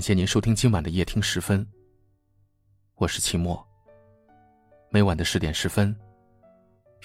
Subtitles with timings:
[0.00, 1.66] 感谢您收听今晚的夜听十分。
[2.94, 3.62] 我是齐墨。
[4.88, 5.94] 每晚的十点十分，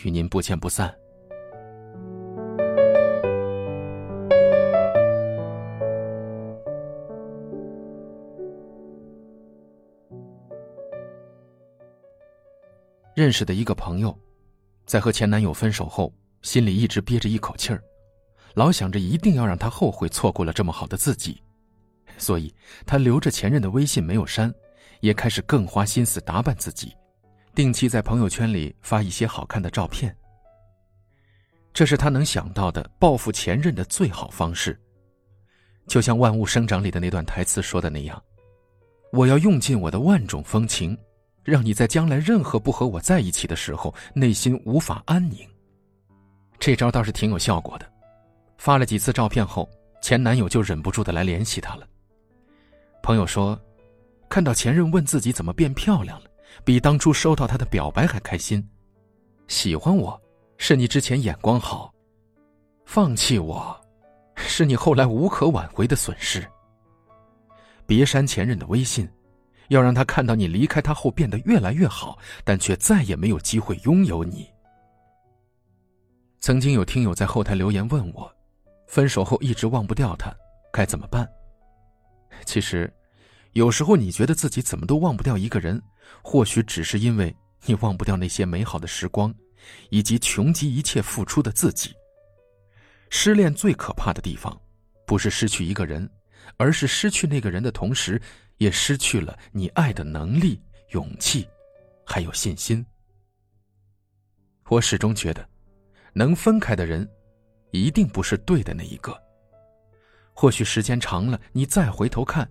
[0.06, 0.96] 与您不见不散。
[13.14, 14.18] 认识的一个朋友，
[14.86, 17.84] 在和前男友分手后，心里一直憋着一口气儿，
[18.54, 21.42] 老想着一定要让他后悔错过了这么好的自己。
[22.18, 22.54] 所以，
[22.86, 24.54] 他留着前任的微信没有删，
[25.02, 26.94] 也开始更花心思打扮自己，
[27.54, 30.16] 定期在朋友圈里发一些好看的照片。
[31.74, 34.80] 这是他能想到的报复前任的最好方式。
[35.88, 38.22] 就像《万物生长》里的那段台词说的那样
[39.12, 40.98] ：“我要用尽我的万种风情，
[41.44, 45.48] 让你在将来任何不和我在一起的时候，内心无法安宁。”
[46.58, 47.86] 这招倒是挺有效果的。
[48.58, 49.70] 发了几次照片后，
[50.02, 51.86] 前男友就忍不住的来联系他了。
[53.06, 53.56] 朋友说，
[54.28, 56.26] 看到前任问自己怎么变漂亮了，
[56.64, 58.68] 比当初收到他的表白还开心。
[59.48, 60.20] 喜欢我，
[60.58, 61.94] 是你之前眼光好；
[62.84, 63.80] 放弃我，
[64.36, 66.44] 是你后来无可挽回的损失。
[67.86, 69.08] 别删前任的微信，
[69.68, 74.50] 要让他看到你离开他后变得越来越好，但却再也没有机会拥有你。
[76.40, 78.36] 曾经有听友在后台留言问我，
[78.88, 80.36] 分手后一直忘不掉他，
[80.74, 81.30] 该怎么办？
[82.44, 82.92] 其实，
[83.54, 85.82] 有时候你觉得自己怎么都忘不掉一个人，
[86.22, 89.34] 或许只是因为你忘不掉那些美好的时光，
[89.90, 91.94] 以及穷极一切付出的自己。
[93.10, 94.60] 失恋最可怕的地方，
[95.06, 96.10] 不是失去一个人，
[96.58, 98.22] 而是失去那个人的同时，
[98.58, 100.62] 也失去了你爱的能力、
[100.92, 101.48] 勇气，
[102.06, 102.86] 还有信心。
[104.68, 105.48] 我始终觉得，
[106.14, 107.08] 能分开的人，
[107.72, 109.25] 一定不是对的那一个。
[110.36, 112.48] 或许时间长了，你再回头看，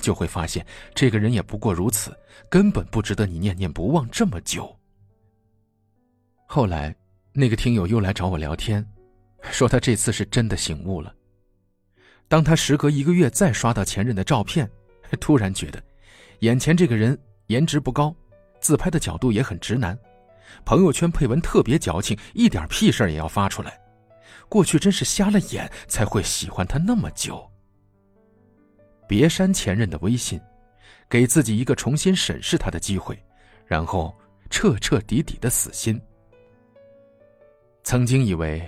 [0.00, 2.16] 就会发现这个人也不过如此，
[2.48, 4.74] 根本不值得你念念不忘这么久。
[6.46, 6.96] 后来，
[7.34, 8.84] 那个听友又来找我聊天，
[9.50, 11.14] 说他这次是真的醒悟了。
[12.26, 14.68] 当他时隔一个月再刷到前任的照片，
[15.20, 15.82] 突然觉得，
[16.40, 17.16] 眼前这个人
[17.48, 18.16] 颜值不高，
[18.60, 19.96] 自拍的角度也很直男，
[20.64, 23.78] 朋友圈配文特别矫情，一点屁事也要发出来。
[24.48, 27.48] 过去真是瞎了眼才会喜欢他那么久。
[29.08, 30.40] 别删前任的微信，
[31.08, 33.16] 给自己一个重新审视他的机会，
[33.66, 34.14] 然后
[34.50, 36.00] 彻彻底底的死心。
[37.84, 38.60] 曾经以为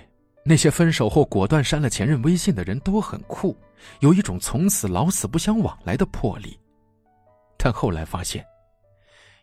[0.44, 3.56] 那些分手后果断删了前任微信的人都很酷，
[4.00, 6.58] 有一种从此老死不相往来的魄力，
[7.56, 8.44] 但后来发现，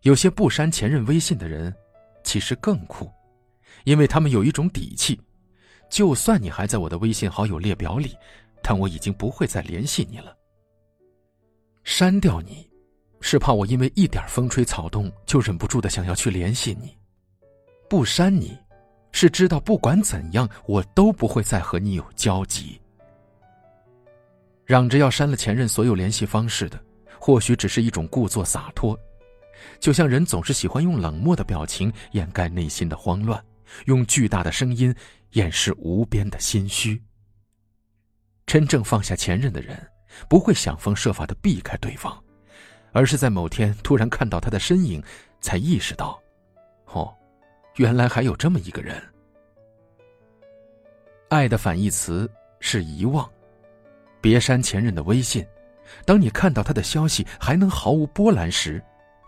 [0.04, 1.76] 有些不删前任微信的人，
[2.24, 3.12] 其实更酷，
[3.84, 5.20] 因为他们有一种底气。
[5.90, 8.16] 就算你还在我的微信好友列表里，
[8.62, 10.36] 但我已经不会再联系你了。
[11.84, 12.68] 删掉你，
[13.22, 16.90] 是怕我因为一点风吹草动就忍不住的想要去联系你；
[17.88, 18.58] 不删你，
[19.12, 22.82] 是知道不管怎样我都不会再和你有交集。
[24.66, 26.84] 嚷着要删了前任所有联系方式的，
[27.20, 29.00] 或许只是一种故作洒脱，
[29.80, 33.40] 就像人总是喜欢用冷漠的表情掩盖内心的慌乱，
[33.86, 34.96] 用巨大的声音。
[35.32, 37.04] 掩饰无边的心虚。
[38.46, 39.78] 真正放下前任的人，
[40.30, 42.24] 不会想方设法的避开对方，
[42.94, 45.04] 而是在某天突然看到他的身影，
[45.42, 46.18] 才意识到，
[46.86, 47.14] 哦，
[47.76, 48.96] 原来还有这么一个人。
[51.28, 52.32] 爱的反义词
[52.62, 53.30] 是遗忘，
[54.22, 55.46] 别删前任的微信。
[56.06, 58.82] 当你看到他的消息还能毫无波澜时，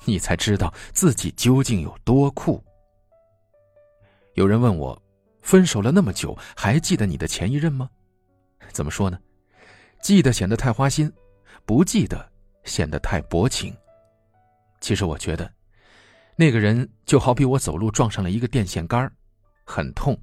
[0.06, 2.64] 你才知道自己究竟有多酷。
[4.38, 5.00] 有人问我。
[5.42, 7.90] 分手了那么久，还记得你的前一任吗？
[8.72, 9.18] 怎么说呢？
[10.02, 11.12] 记得显得太花心，
[11.66, 12.30] 不记得
[12.66, 13.74] 显得太薄情。
[14.82, 15.50] 其实我觉得，
[16.36, 19.10] 那个人就好比我走路撞上了一个电线杆
[19.64, 20.20] 很痛。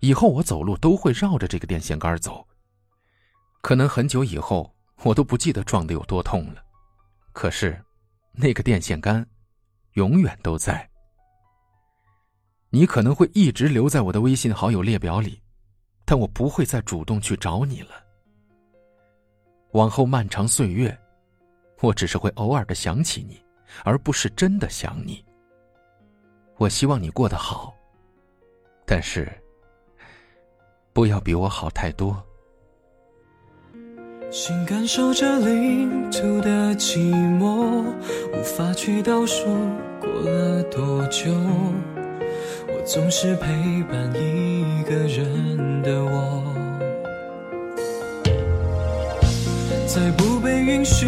[0.00, 2.46] 以后我走路都会绕着这个电线杆走。
[3.62, 6.62] 可能很久以后，我都不记得撞的有多痛了。
[7.32, 7.82] 可是，
[8.32, 9.26] 那个电线杆，
[9.94, 10.89] 永远都在。
[12.72, 15.40] 你可能会一直留在我的微信好友列表里，
[16.04, 17.88] 但我不会再主动去找你了。
[19.72, 20.96] 往后漫长岁月，
[21.80, 23.42] 我只是会偶尔的想起你，
[23.84, 25.24] 而不是真的想你。
[26.58, 27.74] 我希望你过得好，
[28.86, 29.28] 但是
[30.92, 32.22] 不要比我好太多。
[34.30, 36.98] 心感受着领土的寂
[37.36, 37.82] 寞，
[38.32, 39.44] 无法去倒数
[40.00, 41.34] 过了多久。
[42.92, 43.46] 总是陪
[43.84, 46.42] 伴一个人的我，
[49.86, 51.06] 在不被允许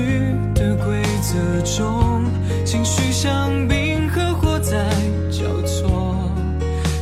[0.55, 2.25] 的规则中，
[2.64, 4.87] 情绪像冰和火在
[5.29, 6.14] 交错，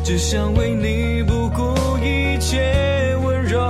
[0.03, 3.69] 只想为你不顾一切温柔。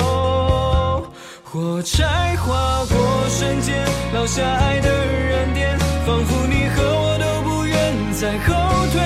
[1.42, 3.84] 火柴划过瞬间，
[4.14, 5.76] 烙下爱的燃点，
[6.06, 8.54] 仿佛你和我都不愿再后
[8.92, 9.02] 退，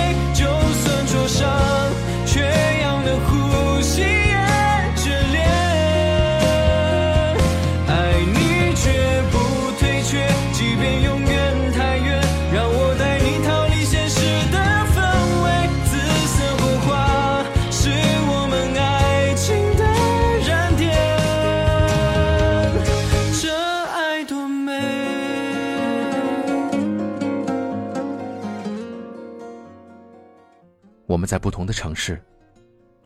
[31.07, 32.23] 我们在不同的城市，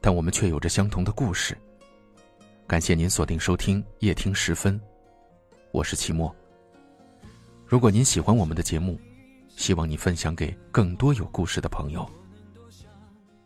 [0.00, 1.58] 但我们却有着相同的故事。
[2.66, 4.80] 感谢您锁定收听夜听十分，
[5.72, 6.34] 我是齐墨。
[7.66, 9.00] 如果您喜欢我们的节目，
[9.48, 12.08] 希望你分享给更多有故事的朋友。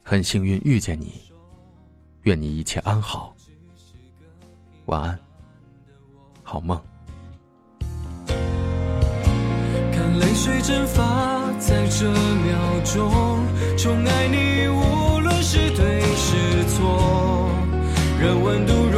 [0.02, 1.32] 很幸运遇见你，
[2.22, 3.34] 愿你一切安好。
[4.84, 5.18] 晚安，
[6.42, 6.78] 好梦。
[8.26, 13.46] 看泪水蒸发在这秒钟，
[13.78, 17.48] 宠爱你无论是对是错，
[18.20, 18.90] 任温度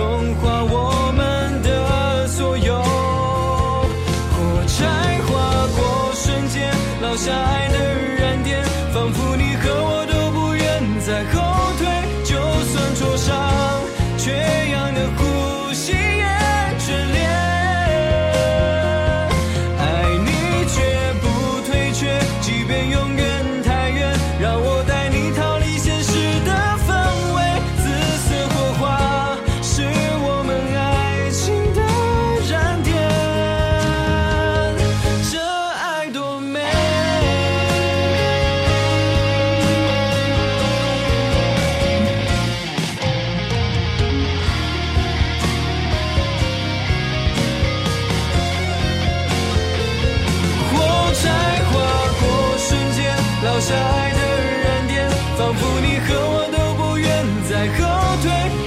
[57.84, 58.63] 后退